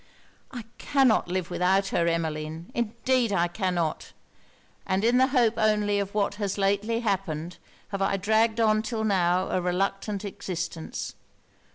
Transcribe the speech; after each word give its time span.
I 0.49 0.63
cannot 0.79 1.27
live 1.27 1.51
without 1.51 1.89
her, 1.89 2.07
Emmeline 2.07 2.71
indeed 2.73 3.31
I 3.31 3.47
cannot; 3.47 4.13
and 4.83 5.03
in 5.05 5.19
the 5.19 5.27
hope 5.27 5.53
only 5.59 5.99
of 5.99 6.15
what 6.15 6.33
has 6.41 6.57
lately 6.57 7.01
happened, 7.01 7.59
have 7.89 8.01
I 8.01 8.17
dragged 8.17 8.59
on 8.59 8.81
till 8.81 9.03
now 9.03 9.49
a 9.49 9.61
reluctant 9.61 10.25
existence. 10.25 11.13